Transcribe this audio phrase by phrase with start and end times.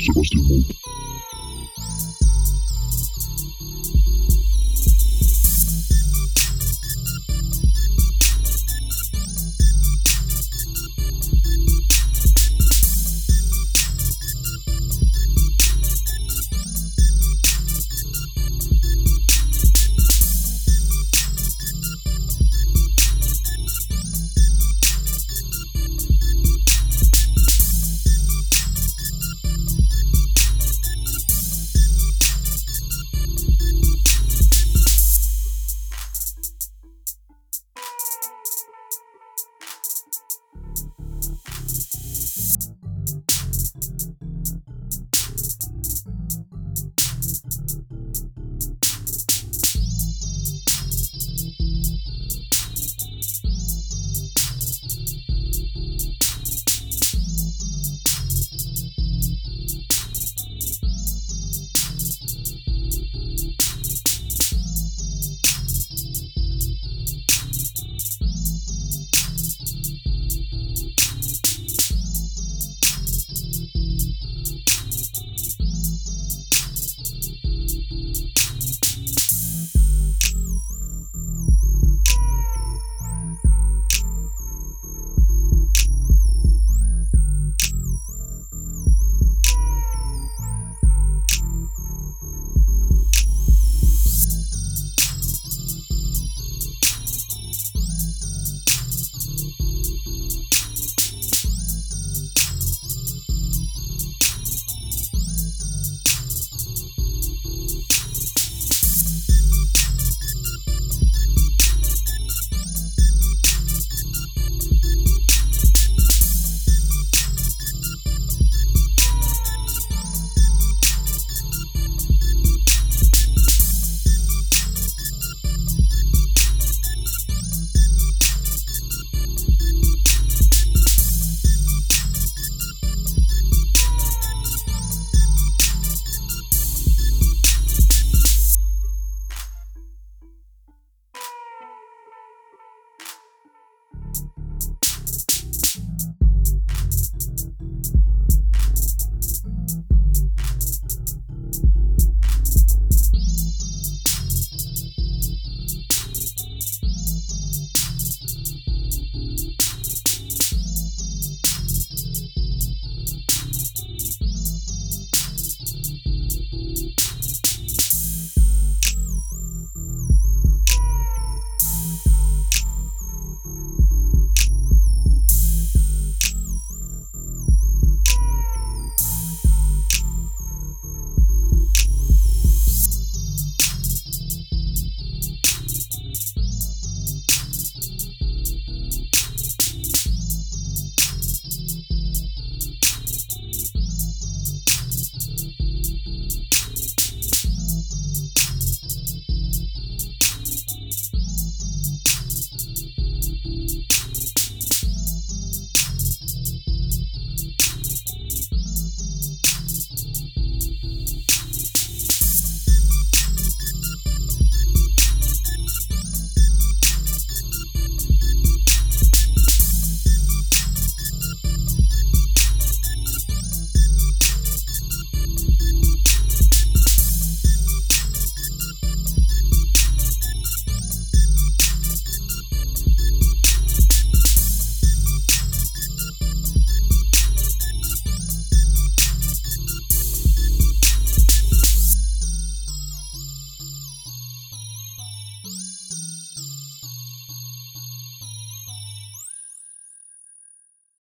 [0.00, 0.66] Sebastian Holt.